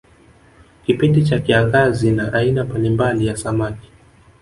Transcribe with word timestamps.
Kipindi 0.85 1.23
cha 1.23 1.39
kiangazi 1.39 2.11
na 2.11 2.33
aina 2.33 2.63
mbalimbali 2.63 3.27
ya 3.27 3.37
samaki 3.37 3.89